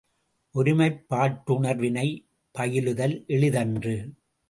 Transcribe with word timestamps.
ஒருமைப்பாட்டுணர்வினைப் 0.55 2.25
பயிலுதல் 2.55 3.23
எளிதன்று. 3.27 3.95